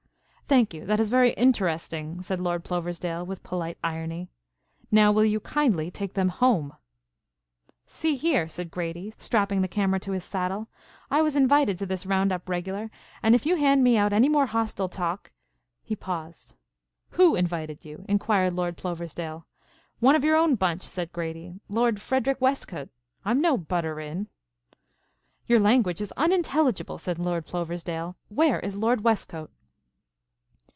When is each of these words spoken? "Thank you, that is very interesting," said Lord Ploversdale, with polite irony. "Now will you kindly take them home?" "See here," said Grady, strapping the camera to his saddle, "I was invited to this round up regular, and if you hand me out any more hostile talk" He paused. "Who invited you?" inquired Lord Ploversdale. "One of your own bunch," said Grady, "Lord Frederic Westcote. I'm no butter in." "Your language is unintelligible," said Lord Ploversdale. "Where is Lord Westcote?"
"Thank 0.51 0.73
you, 0.73 0.85
that 0.87 0.99
is 0.99 1.07
very 1.07 1.31
interesting," 1.35 2.21
said 2.21 2.41
Lord 2.41 2.65
Ploversdale, 2.65 3.25
with 3.25 3.41
polite 3.41 3.77
irony. 3.85 4.27
"Now 4.91 5.09
will 5.09 5.23
you 5.23 5.39
kindly 5.39 5.89
take 5.89 6.13
them 6.13 6.27
home?" 6.27 6.73
"See 7.85 8.17
here," 8.17 8.49
said 8.49 8.69
Grady, 8.69 9.13
strapping 9.17 9.61
the 9.61 9.69
camera 9.69 9.97
to 10.01 10.11
his 10.11 10.25
saddle, 10.25 10.67
"I 11.09 11.21
was 11.21 11.37
invited 11.37 11.77
to 11.77 11.85
this 11.85 12.05
round 12.05 12.33
up 12.33 12.49
regular, 12.49 12.91
and 13.23 13.33
if 13.33 13.45
you 13.45 13.55
hand 13.55 13.81
me 13.81 13.95
out 13.95 14.11
any 14.11 14.27
more 14.27 14.45
hostile 14.45 14.89
talk" 14.89 15.31
He 15.85 15.95
paused. 15.95 16.53
"Who 17.11 17.37
invited 17.37 17.85
you?" 17.85 18.03
inquired 18.09 18.51
Lord 18.51 18.75
Ploversdale. 18.75 19.45
"One 20.01 20.17
of 20.17 20.23
your 20.25 20.35
own 20.35 20.55
bunch," 20.55 20.81
said 20.81 21.13
Grady, 21.13 21.61
"Lord 21.69 22.01
Frederic 22.01 22.41
Westcote. 22.41 22.89
I'm 23.23 23.39
no 23.39 23.55
butter 23.57 24.01
in." 24.01 24.27
"Your 25.47 25.61
language 25.61 26.01
is 26.01 26.11
unintelligible," 26.17 26.97
said 26.97 27.19
Lord 27.19 27.45
Ploversdale. 27.47 28.15
"Where 28.27 28.59
is 28.59 28.75
Lord 28.75 29.01
Westcote?" 29.05 29.49